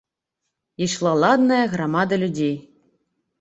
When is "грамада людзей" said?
1.75-2.57